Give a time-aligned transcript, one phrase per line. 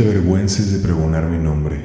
[0.00, 1.76] te avergüences de pregonar mi nombre.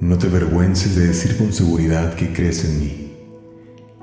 [0.00, 3.12] No te avergüences de decir con seguridad que crees en mí.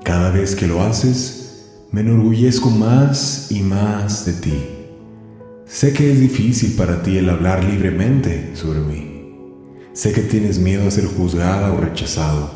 [0.02, 4.64] Cada vez que lo haces, me enorgullezco más y más de ti.
[5.64, 9.32] Sé que es difícil para ti el hablar libremente sobre mí.
[9.92, 12.50] Sé que tienes miedo a ser juzgada o rechazado.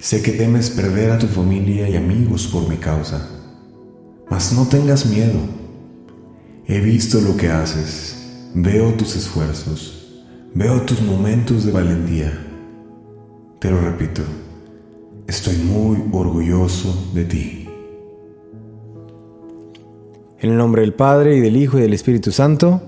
[0.00, 3.30] Sé que temes perder a tu familia y amigos por mi causa.
[4.28, 5.38] Mas no tengas miedo.
[6.66, 8.23] He visto lo que haces,
[8.56, 10.22] veo tus esfuerzos,
[10.54, 12.32] veo tus momentos de valentía.
[13.58, 14.22] Te lo repito,
[15.26, 17.68] estoy muy orgulloso de ti.
[20.38, 22.80] En el nombre del Padre y del Hijo y del Espíritu Santo.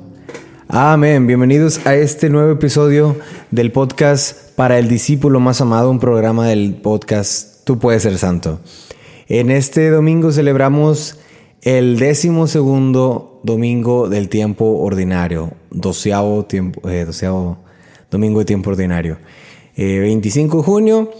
[0.68, 1.26] Amén.
[1.26, 3.16] Bienvenidos a este nuevo episodio
[3.50, 8.60] del podcast para el discípulo más amado, un programa del podcast Tú puedes ser santo.
[9.26, 11.18] En este domingo celebramos
[11.62, 17.58] el décimo segundo domingo del tiempo ordinario, doceavo, tiempo, eh, doceavo
[18.10, 19.18] domingo de tiempo ordinario.
[19.76, 21.10] Eh, 25 de junio,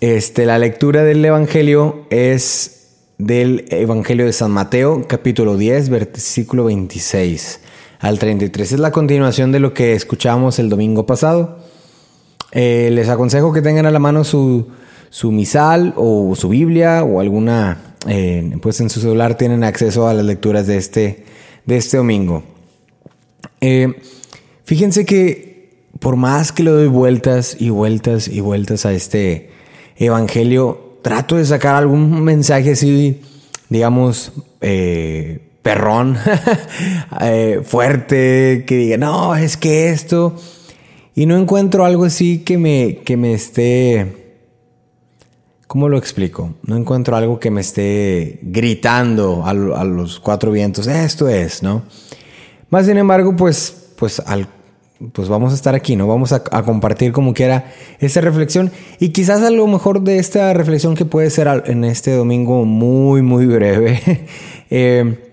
[0.00, 2.86] este, la lectura del Evangelio es
[3.18, 7.60] del Evangelio de San Mateo, capítulo 10, versículo 26
[8.00, 8.72] al 33.
[8.72, 11.58] Es la continuación de lo que escuchamos el domingo pasado.
[12.52, 14.68] Eh, les aconsejo que tengan a la mano su,
[15.10, 20.14] su misal o su Biblia o alguna eh, pues en su celular tienen acceso a
[20.14, 21.24] las lecturas de este,
[21.66, 22.42] de este domingo.
[23.60, 23.94] Eh,
[24.64, 25.70] fíjense que
[26.00, 29.50] por más que le doy vueltas y vueltas y vueltas a este
[29.96, 33.20] evangelio, trato de sacar algún mensaje así,
[33.68, 36.18] digamos, eh, perrón,
[37.64, 40.36] fuerte, que diga, no, es que esto,
[41.14, 44.23] y no encuentro algo así que me, que me esté
[45.74, 46.54] ¿Cómo lo explico?
[46.62, 50.86] No encuentro algo que me esté gritando a, los cuatro vientos.
[50.86, 51.82] Esto es, ¿no?
[52.70, 54.22] Más sin embargo, pues, pues,
[55.12, 56.06] pues vamos a estar aquí, ¿no?
[56.06, 58.70] Vamos a, a, compartir como quiera esta reflexión.
[59.00, 63.22] Y quizás a lo mejor de esta reflexión que puede ser en este domingo muy,
[63.22, 64.00] muy breve,
[64.70, 65.32] eh,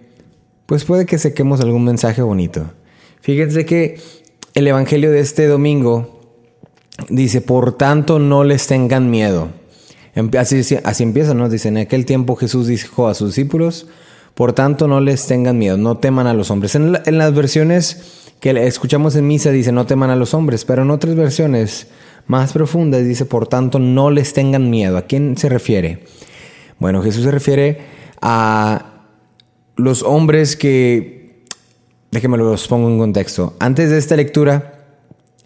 [0.66, 2.66] pues puede que sequemos algún mensaje bonito.
[3.22, 4.00] Fíjense que
[4.56, 6.20] el evangelio de este domingo
[7.10, 9.61] dice, por tanto no les tengan miedo.
[10.38, 11.50] Así, así empieza, ¿no?
[11.50, 13.88] Dice, en aquel tiempo Jesús dijo a sus discípulos,
[14.34, 16.76] por tanto no les tengan miedo, no teman a los hombres.
[16.76, 20.82] En, en las versiones que escuchamos en misa dice, no teman a los hombres, pero
[20.82, 21.88] en otras versiones
[22.28, 24.98] más profundas dice, por tanto no les tengan miedo.
[24.98, 26.04] ¿A quién se refiere?
[26.80, 27.80] Bueno, Jesús se refiere
[28.22, 29.06] a
[29.76, 31.44] los hombres que,
[32.12, 33.56] déjenme los pongo en contexto.
[33.60, 34.86] Antes de esta lectura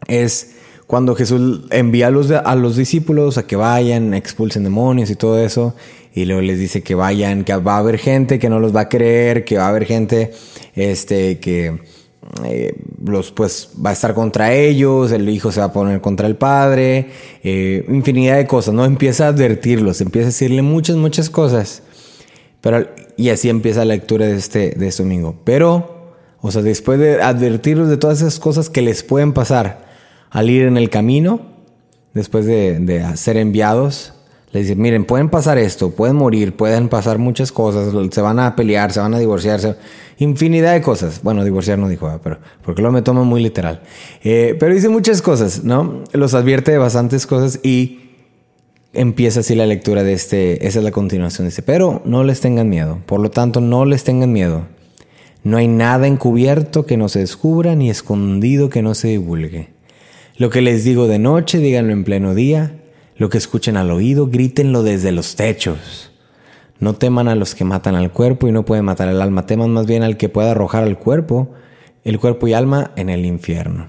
[0.07, 0.54] es
[0.87, 5.39] cuando Jesús envía a los, a los discípulos a que vayan, expulsen demonios y todo
[5.39, 5.75] eso,
[6.13, 8.81] y luego les dice que vayan, que va a haber gente que no los va
[8.81, 10.31] a creer, que va a haber gente
[10.75, 11.79] este, que
[12.43, 16.27] eh, los, pues, va a estar contra ellos, el hijo se va a poner contra
[16.27, 17.07] el padre,
[17.43, 18.85] eh, infinidad de cosas, ¿no?
[18.85, 21.83] Empieza a advertirlos, empieza a decirle muchas, muchas cosas.
[22.61, 22.87] Pero,
[23.17, 25.35] y así empieza la lectura de este, de este domingo.
[25.43, 29.84] Pero, o sea, después de advertirlos de todas esas cosas que les pueden pasar,
[30.35, 31.39] al ir en el camino,
[32.13, 34.11] después de, ser enviados,
[34.51, 38.53] le dicen, miren, pueden pasar esto, pueden morir, pueden pasar muchas cosas, se van a
[38.53, 39.77] pelear, se van a divorciarse,
[40.17, 41.21] infinidad de cosas.
[41.23, 43.83] Bueno, divorciar no dijo, pero porque lo me toma muy literal.
[44.25, 46.03] Eh, pero dice muchas cosas, ¿no?
[46.11, 48.09] Los advierte de bastantes cosas y
[48.91, 52.67] empieza así la lectura de este, esa es la continuación, dice, pero no les tengan
[52.67, 54.65] miedo, por lo tanto, no les tengan miedo.
[55.45, 59.74] No hay nada encubierto que no se descubra, ni escondido que no se divulgue.
[60.37, 62.81] Lo que les digo de noche, díganlo en pleno día.
[63.15, 66.11] Lo que escuchen al oído, grítenlo desde los techos.
[66.77, 69.71] No teman a los que matan al cuerpo y no pueden matar el alma, teman
[69.71, 71.53] más bien al que pueda arrojar al cuerpo,
[72.03, 73.87] el cuerpo y alma en el infierno.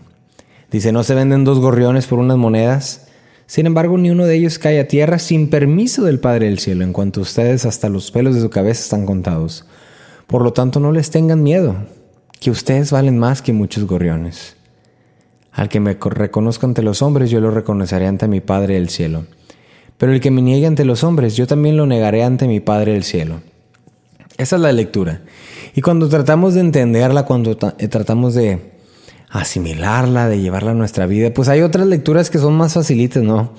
[0.70, 3.08] Dice, no se venden dos gorriones por unas monedas.
[3.46, 6.84] Sin embargo, ni uno de ellos cae a tierra sin permiso del Padre del Cielo,
[6.84, 9.66] en cuanto ustedes hasta los pelos de su cabeza están contados.
[10.28, 11.74] Por lo tanto, no les tengan miedo,
[12.38, 14.55] que ustedes valen más que muchos gorriones.
[15.56, 19.24] Al que me reconozca ante los hombres, yo lo reconoceré ante mi Padre del cielo.
[19.96, 22.92] Pero el que me niegue ante los hombres, yo también lo negaré ante mi Padre
[22.92, 23.40] del cielo.
[24.36, 25.22] Esa es la lectura.
[25.74, 28.76] Y cuando tratamos de entenderla, cuando tratamos de
[29.30, 31.32] asimilarla, de llevarla a nuestra vida.
[31.32, 33.54] Pues hay otras lecturas que son más facilitas, ¿no?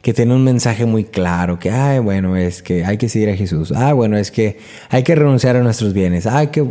[0.00, 3.36] Que tienen un mensaje muy claro, que, ay, bueno, es que hay que seguir a
[3.36, 3.72] Jesús.
[3.76, 4.58] Ah, bueno, es que
[4.88, 6.26] hay que renunciar a nuestros bienes.
[6.26, 6.66] Ay, que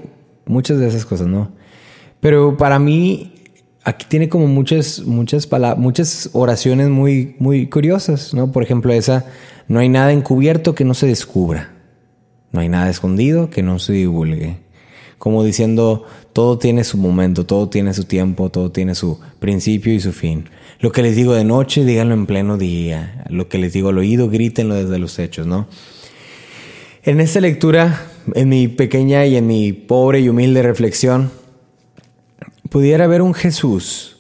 [0.46, 1.52] muchas de esas cosas, ¿no?
[2.20, 3.41] Pero para mí,
[3.84, 8.52] aquí tiene como muchas, muchas palabras, muchas oraciones muy, muy curiosas, ¿no?
[8.52, 9.26] Por ejemplo, esa,
[9.68, 11.74] no hay nada encubierto que no se descubra.
[12.52, 14.58] No hay nada escondido que no se divulgue.
[15.18, 20.00] Como diciendo, todo tiene su momento, todo tiene su tiempo, todo tiene su principio y
[20.00, 20.50] su fin.
[20.80, 23.24] Lo que les digo de noche, díganlo en pleno día.
[23.30, 25.68] Lo que les digo al oído, grítenlo desde los hechos, ¿no?
[27.04, 28.06] En esta lectura,
[28.36, 31.32] en mi pequeña y en mi pobre y humilde reflexión,
[32.72, 34.18] pudiera ver un Jesús,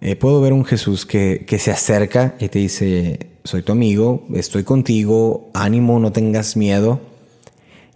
[0.00, 4.24] eh, puedo ver un Jesús que, que se acerca y te dice, soy tu amigo,
[4.34, 7.00] estoy contigo, ánimo, no tengas miedo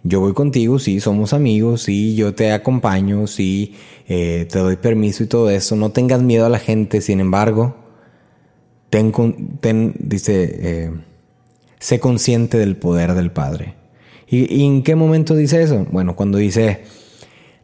[0.05, 3.73] yo voy contigo, sí, somos amigos, sí, yo te acompaño, sí,
[4.09, 5.77] eh, te doy permiso y todo eso.
[5.77, 7.77] No tengas miedo a la gente, sin embargo,
[8.89, 9.13] ten,
[9.61, 10.91] ten dice, eh,
[11.79, 13.75] sé consciente del poder del Padre.
[14.27, 15.87] ¿Y, ¿Y, en qué momento dice eso?
[15.89, 16.81] Bueno, cuando dice,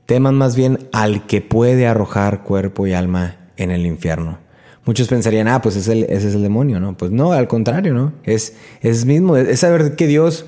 [0.10, 4.40] teman más bien al que puede arrojar cuerpo y alma en el infierno.
[4.84, 6.98] Muchos pensarían, ah, pues es ese es el demonio, ¿no?
[6.98, 8.14] Pues no, al contrario, ¿no?
[8.24, 10.48] Es, es mismo, es saber que Dios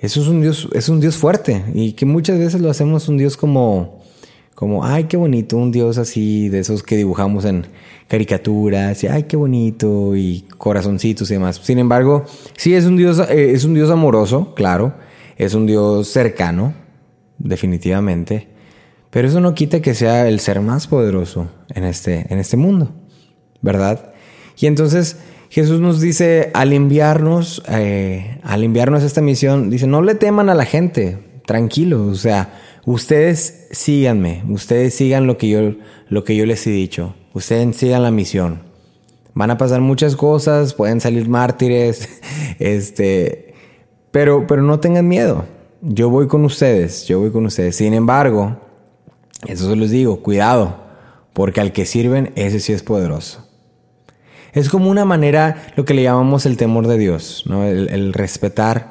[0.00, 3.18] eso es un Dios, es un Dios fuerte y que muchas veces lo hacemos un
[3.18, 4.00] Dios como,
[4.56, 7.66] como, ay, qué bonito, un Dios así de esos que dibujamos en
[8.08, 11.60] caricaturas y ay, qué bonito y corazoncitos y demás.
[11.62, 12.24] Sin embargo,
[12.56, 14.94] sí es un Dios, eh, es un Dios amoroso, claro,
[15.36, 16.74] es un Dios cercano,
[17.38, 18.57] definitivamente,
[19.10, 22.92] pero eso no quita que sea el ser más poderoso en este, en este mundo,
[23.62, 24.12] ¿verdad?
[24.58, 25.18] Y entonces
[25.50, 30.54] Jesús nos dice al enviarnos, eh, al enviarnos esta misión, dice, no le teman a
[30.54, 35.74] la gente, tranquilos, o sea, ustedes síganme, ustedes sigan lo que yo,
[36.08, 38.68] lo que yo les he dicho, ustedes sigan la misión.
[39.32, 42.08] Van a pasar muchas cosas, pueden salir mártires,
[42.58, 43.54] este,
[44.10, 45.46] pero, pero no tengan miedo.
[45.80, 47.76] Yo voy con ustedes, yo voy con ustedes.
[47.76, 48.58] Sin embargo,
[49.46, 50.76] eso se les digo, cuidado,
[51.32, 53.46] porque al que sirven, ese sí es poderoso.
[54.52, 57.64] Es como una manera, lo que le llamamos el temor de Dios, ¿no?
[57.64, 58.88] el, respetar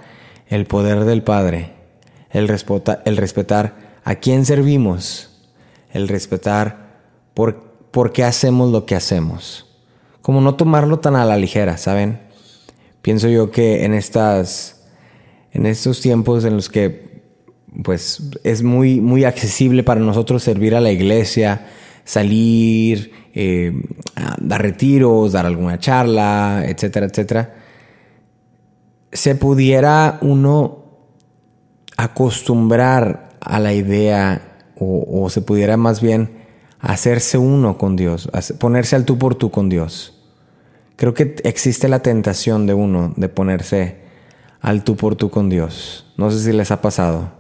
[0.48, 1.74] el poder del Padre,
[2.30, 2.50] el,
[3.06, 5.30] el respetar a quién servimos,
[5.92, 7.02] el respetar
[7.34, 9.66] por, por qué hacemos lo que hacemos.
[10.22, 12.22] Como no tomarlo tan a la ligera, ¿saben?
[13.02, 14.86] Pienso yo que en estas,
[15.52, 17.07] en estos tiempos en los que
[17.84, 21.68] pues es muy, muy accesible para nosotros servir a la iglesia,
[22.04, 23.74] salir, eh,
[24.40, 27.56] dar retiros, dar alguna charla, etcétera, etcétera,
[29.12, 30.86] se pudiera uno
[31.98, 36.46] acostumbrar a la idea o, se pudiera más bien
[36.80, 38.30] hacerse uno con Dios,
[38.60, 40.14] ponerse al tú por tú con Dios.
[40.96, 43.98] Creo que existe la tentación de uno de ponerse
[44.62, 46.12] al tú por tú con Dios.
[46.18, 47.37] No sé si les ha pasado.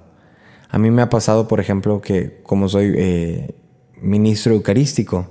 [0.70, 3.56] A mí me ha pasado, por ejemplo, que como soy eh,
[4.02, 5.28] ministro eucarístico,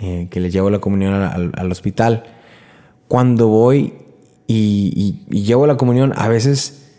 [0.00, 2.24] eh, que le llevo la comunión al, hospital,
[3.08, 3.94] cuando voy
[4.46, 6.92] y, llevo la comunión, a veces,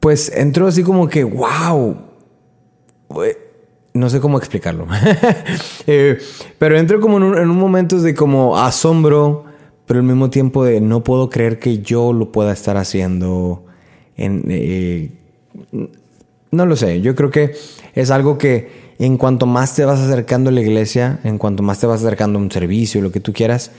[0.00, 1.98] pues entro así como que, wow,
[3.92, 4.86] no sé cómo explicarlo,
[5.86, 6.18] eh,
[6.58, 9.44] pero entro como en un, momento de como asombro,
[9.84, 13.64] pero al mismo tiempo de no puedo creer que yo lo pueda estar haciendo.
[14.16, 15.18] En,
[16.50, 17.54] no lo sé, yo creo que
[17.94, 21.78] es algo que en cuanto más te vas acercando a la iglesia, en cuanto más
[21.78, 23.70] te vas acercando a un servicio, lo que tú quieras,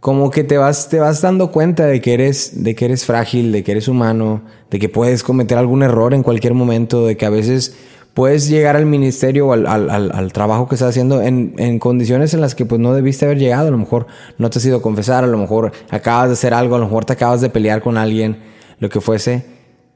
[0.00, 3.52] como que te vas, te vas dando cuenta de que, eres, de que eres frágil,
[3.52, 7.24] de que eres humano, de que puedes cometer algún error en cualquier momento, de que
[7.24, 7.74] a veces
[8.12, 12.42] puedes llegar al ministerio o al, al, trabajo que estás haciendo en, en, condiciones en
[12.42, 13.68] las que pues no debiste haber llegado.
[13.68, 16.52] A lo mejor no te has ido a confesar, a lo mejor acabas de hacer
[16.52, 18.36] algo, a lo mejor te acabas de pelear con alguien,
[18.80, 19.53] lo que fuese.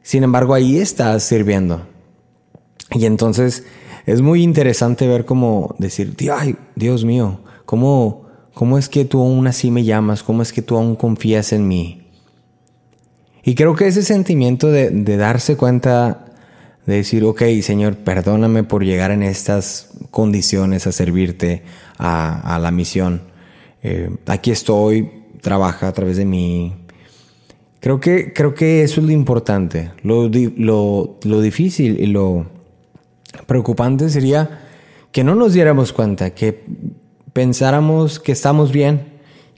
[0.09, 1.87] Sin embargo, ahí estás sirviendo.
[2.93, 3.67] Y entonces
[4.07, 8.25] es muy interesante ver cómo decir, ay, Dios mío, ¿cómo,
[8.55, 10.23] ¿cómo es que tú aún así me llamas?
[10.23, 12.09] ¿Cómo es que tú aún confías en mí?
[13.45, 16.25] Y creo que ese sentimiento de, darse cuenta,
[16.87, 21.65] de decir, ok, Señor, perdóname por llegar en estas condiciones a servirte
[21.99, 23.25] a, la misión.
[23.83, 26.88] Eh, aquí estoy, trabaja a través de mí.
[27.81, 29.93] Creo que, creo que eso es lo importante.
[30.03, 32.47] Lo, lo, lo difícil y lo,
[33.47, 34.61] preocupante sería
[35.13, 36.65] que no nos diéramos cuenta, que
[37.33, 39.07] pensáramos que estamos bien,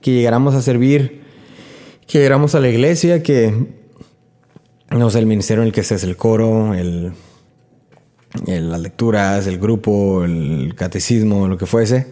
[0.00, 1.22] que llegáramos a servir,
[2.06, 3.52] que llegáramos a la iglesia, que
[4.90, 7.12] no sé, el ministerio en el que estés, el coro, el,
[8.46, 12.06] eh, las lecturas, el grupo, el catecismo, lo que fuese,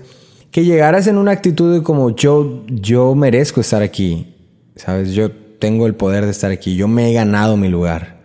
[0.50, 4.34] que llegaras en una actitud de como yo, yo merezco estar aquí,
[4.76, 5.12] ¿sabes?
[5.12, 8.18] Yo tengo el poder de estar aquí, yo me he ganado mi lugar.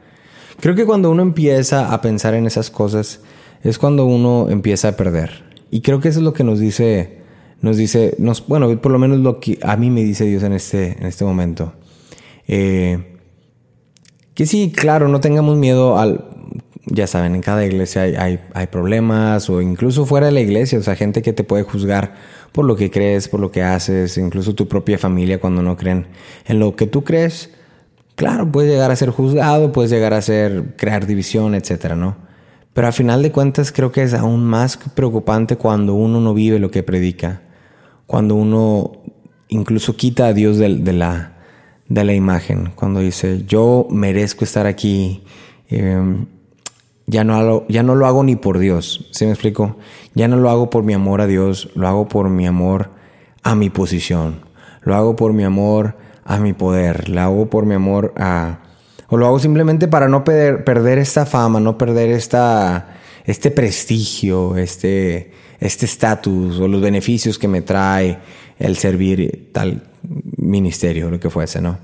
[0.59, 3.21] Creo que cuando uno empieza a pensar en esas cosas
[3.63, 5.43] es cuando uno empieza a perder.
[5.71, 7.21] Y creo que eso es lo que nos dice,
[7.61, 10.53] nos dice, nos, bueno, por lo menos lo que a mí me dice Dios en
[10.53, 11.73] este, en este momento.
[12.47, 13.17] Eh,
[14.33, 16.32] que sí, claro, no tengamos miedo al,
[16.85, 20.81] ya saben, en cada iglesia hay, hay, problemas o incluso fuera de la iglesia, o
[20.83, 22.15] sea, gente que te puede juzgar
[22.51, 26.07] por lo que crees, por lo que haces, incluso tu propia familia cuando no creen
[26.45, 27.49] en lo que tú crees.
[28.15, 32.15] Claro, puedes llegar a ser juzgado, puedes llegar a ser, crear división, etcétera, ¿no?
[32.73, 36.59] Pero a final de cuentas creo que es aún más preocupante cuando uno no vive
[36.59, 37.41] lo que predica,
[38.07, 39.03] cuando uno
[39.47, 41.33] incluso quita a Dios de, la,
[41.87, 45.23] de la imagen, cuando dice, yo merezco estar aquí,
[45.69, 46.25] eh,
[47.07, 49.77] ya no, lo, ya no lo hago ni por Dios, ¿sí me explico?
[50.13, 52.91] Ya no lo hago por mi amor a Dios, lo hago por mi amor
[53.43, 54.41] a mi posición,
[54.81, 58.59] lo hago por mi amor a mi poder, lo hago por mi amor a...
[59.09, 62.95] O lo hago simplemente para no perder, perder esta fama, no perder esta,
[63.25, 65.31] este prestigio, este
[65.63, 68.17] este estatus o los beneficios que me trae
[68.59, 69.81] el servir tal
[70.37, 71.77] ministerio, lo que fuese, ¿no?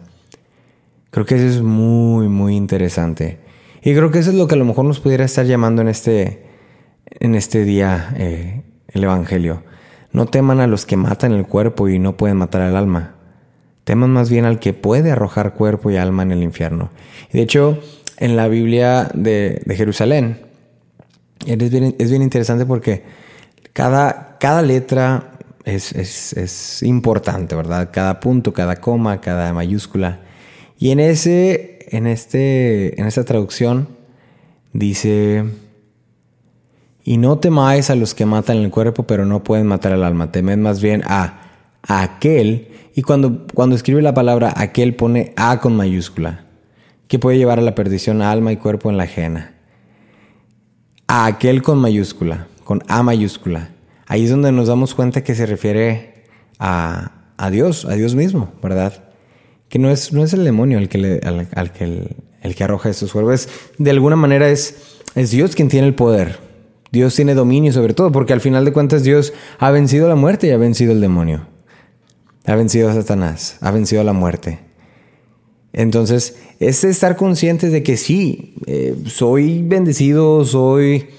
[1.12, 3.40] Creo que eso es muy, muy interesante.
[3.81, 5.88] Y creo que eso es lo que a lo mejor nos pudiera estar llamando en
[5.88, 6.43] este,
[7.05, 9.63] en este día eh, el Evangelio.
[10.12, 13.15] No teman a los que matan el cuerpo y no pueden matar el alma.
[13.83, 16.89] Teman más bien al que puede arrojar cuerpo y alma en el infierno.
[17.31, 17.79] De hecho,
[18.17, 20.41] en la Biblia de, Jerusalén,
[21.45, 23.03] es bien, es bien, interesante porque
[23.71, 25.31] cada, cada letra
[25.63, 27.89] es, es, es importante, ¿verdad?
[27.93, 30.19] Cada punto, cada coma, cada mayúscula.
[30.77, 33.89] Y en ese en, este, en esta traducción
[34.74, 35.43] dice,
[37.03, 40.31] y no temáis a los que matan el cuerpo, pero no pueden matar el alma,
[40.31, 41.41] temed más bien a,
[41.81, 46.46] aquel, y cuando, cuando escribe la palabra aquel pone a con mayúscula,
[47.08, 49.55] que puede llevar a la perdición alma y cuerpo en la ajena.
[51.08, 53.69] A aquel con mayúscula, con A mayúscula.
[54.05, 56.25] Ahí es donde nos damos cuenta que se refiere
[56.60, 59.09] a, a Dios, a Dios mismo, ¿verdad?
[59.70, 61.84] Que no es, no es el demonio el que, le, al, que
[62.42, 63.48] el, que arroja estos cuerpos.
[63.78, 64.76] de alguna manera es,
[65.16, 66.40] es Dios quien tiene el poder.
[66.92, 70.48] Dios tiene dominio sobre todo, porque al final de cuentas Dios ha vencido la muerte
[70.48, 71.48] y ha vencido el demonio.
[72.46, 74.60] Ha vencido a Satanás, ha vencido a la muerte.
[75.72, 81.10] Entonces, es estar conscientes de que sí, eh, soy bendecido, soy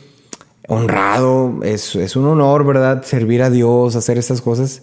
[0.67, 3.05] honrado, es, es un honor, ¿verdad?
[3.05, 4.83] Servir a Dios, hacer estas cosas,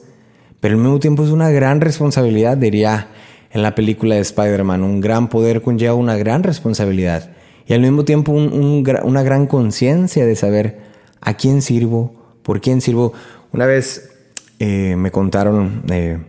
[0.61, 3.09] pero al mismo tiempo es una gran responsabilidad, diría
[3.57, 4.83] en la película de Spider-Man.
[4.83, 7.31] Un gran poder conlleva una gran responsabilidad
[7.65, 10.79] y al mismo tiempo una gran conciencia de saber
[11.21, 13.13] a quién sirvo, por quién sirvo.
[13.51, 14.11] Una vez
[14.59, 16.19] eh, me contaron eh,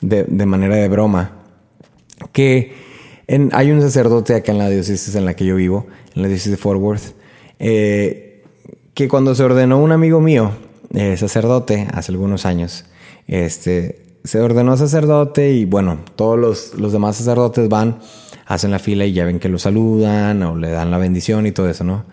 [0.00, 1.32] de, manera de broma
[2.32, 2.72] que
[3.52, 6.52] hay un sacerdote acá en la diócesis en la que yo vivo, en la diócesis
[6.52, 7.14] de Fort Worth,
[7.58, 8.44] eh,
[8.94, 10.52] que cuando se ordenó un amigo mío,
[11.16, 12.86] sacerdote, hace algunos años,
[13.26, 17.98] este, se ordenó sacerdote y bueno, todos los, demás sacerdotes van,
[18.46, 21.52] hacen la fila y ya ven que lo saludan o le dan la bendición y
[21.52, 22.04] todo eso, ¿no?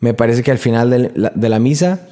[0.00, 2.08] Me parece que al final de la, misa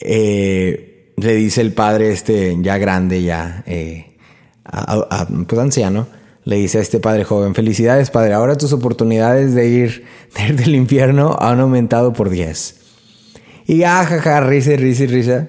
[0.00, 4.16] eh, le dice el padre este ya grande, ya eh,
[5.46, 6.08] pues anciano,
[6.44, 10.04] le dice a este padre joven, felicidades padre, ahora tus oportunidades de ir,
[10.56, 12.76] del infierno han aumentado por 10.
[13.66, 15.48] Y ajaja, risa, risa, risa.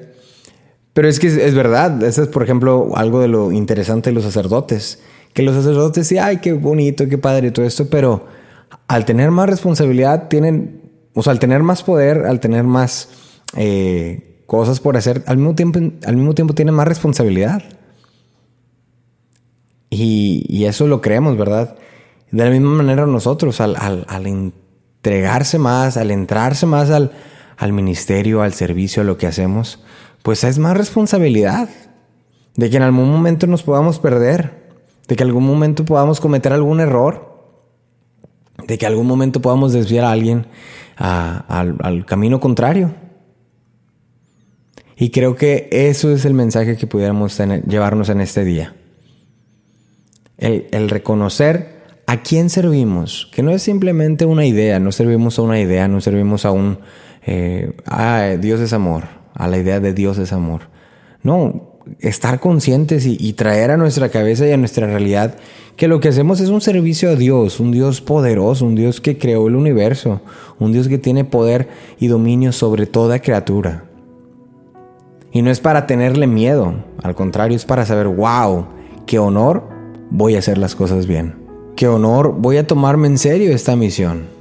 [0.93, 4.25] Pero es que es, verdad, eso es por ejemplo algo de lo interesante de los
[4.25, 4.99] sacerdotes,
[5.33, 8.25] que los sacerdotes sí, ay, qué bonito, qué padre y todo esto, pero
[8.87, 10.81] al tener más responsabilidad tienen,
[11.13, 13.09] o sea, al tener más poder, al tener más
[13.55, 17.63] eh, cosas por hacer, al mismo tiempo, al mismo tiempo tienen más responsabilidad.
[19.89, 21.75] Y, eso lo creemos, ¿verdad?
[22.31, 27.11] De la misma manera nosotros, al, al, entregarse más, al entrarse más al,
[27.57, 29.79] al ministerio, al servicio, a lo que hacemos,
[30.23, 31.69] pues es más responsabilidad
[32.55, 34.71] de que en algún momento nos podamos perder,
[35.07, 37.31] de que en algún momento podamos cometer algún error,
[38.67, 40.47] de que en algún momento podamos desviar a alguien
[40.95, 42.93] al, camino contrario.
[44.95, 48.75] Y creo que eso es el mensaje que pudiéramos llevarnos en este día.
[50.37, 55.59] El, reconocer a quién servimos, que no es simplemente una idea, no servimos a una
[55.59, 56.79] idea, no servimos a un,
[57.25, 60.61] eh, ah, Dios es amor, a la idea de Dios es amor.
[61.23, 65.35] No, estar conscientes y, traer a nuestra cabeza y a nuestra realidad
[65.75, 69.17] que lo que hacemos es un servicio a Dios, un Dios poderoso, un Dios que
[69.17, 70.21] creó el universo,
[70.59, 71.69] un Dios que tiene poder
[71.99, 73.85] y dominio sobre toda criatura.
[75.31, 78.67] Y no es para tenerle miedo, al contrario, es para saber, wow,
[79.07, 79.63] qué honor
[80.11, 81.35] voy a hacer las cosas bien.
[81.75, 84.40] Qué honor voy a tomarme en serio esta misión.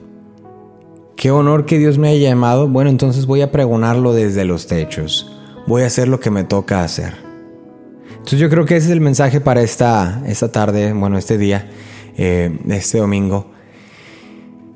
[1.20, 2.66] Qué honor que Dios me haya llamado.
[2.66, 5.30] Bueno, entonces voy a pregonarlo desde los techos.
[5.66, 7.12] Voy a hacer lo que me toca hacer.
[8.10, 11.68] Entonces yo creo que ese es el mensaje para esta, esta tarde, bueno, este día,
[12.16, 13.50] eh, este domingo.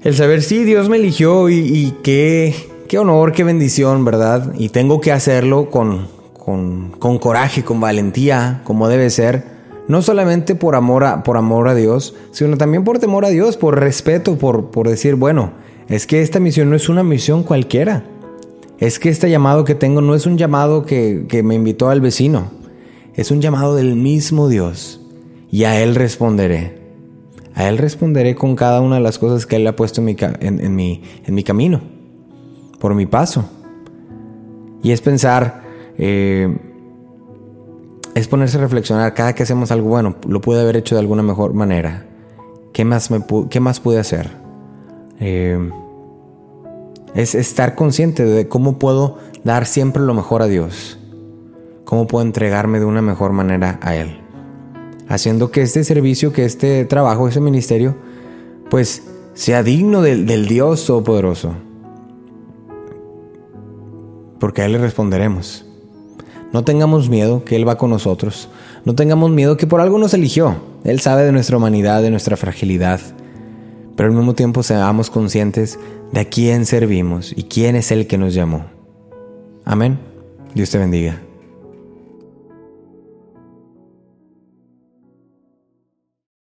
[0.03, 2.55] El saber si Dios me eligió y, qué,
[2.89, 4.53] qué, honor, qué bendición, ¿verdad?
[4.59, 9.55] Y tengo que hacerlo con, con, con coraje, con valentía, como debe ser
[9.89, 13.57] no solamente por amor a, por amor a Dios, sino también por temor a Dios,
[13.57, 18.05] por respeto, por, por decir, bueno, es que esta misión no es una misión cualquiera.
[18.79, 22.01] Es que este llamado que tengo no es un llamado que, que me invitó al
[22.01, 22.51] vecino.
[23.15, 25.01] Es un llamado del mismo Dios.
[25.51, 26.83] Y a Él responderé.
[27.55, 30.17] A Él responderé con cada una de las cosas que Él ha puesto en mi,
[30.21, 31.81] en, mi, en mi camino.
[32.81, 33.49] Por mi paso.
[34.83, 35.63] Y es pensar...
[35.97, 36.55] Eh,
[38.15, 41.23] es ponerse a reflexionar cada que hacemos algo bueno, lo pude haber hecho de alguna
[41.23, 42.07] mejor manera.
[42.73, 44.44] ¿Qué más, me qué más pude hacer?
[45.21, 45.59] Eh,
[47.15, 50.99] es estar consciente de cómo puedo dar siempre lo mejor a Dios.
[51.85, 54.19] Cómo puedo entregarme de una mejor manera a Él.
[55.09, 57.95] Haciendo que este servicio, que este trabajo, ese ministerio,
[58.71, 59.03] pues
[59.35, 61.55] sea digno del, del Dios Todopoderoso.
[64.41, 65.65] Porque a Él le responderemos.
[66.53, 68.49] No tengamos miedo que Él va con nosotros.
[68.85, 70.57] No tengamos miedo que por algo nos eligió.
[70.85, 73.01] Él sabe de nuestra humanidad, de nuestra fragilidad.
[73.97, 75.79] Pero al mismo tiempo seamos conscientes
[76.13, 78.67] de a quién servimos y quién es el que nos llamó.
[79.65, 79.99] Amén.
[80.55, 81.21] Dios te bendiga.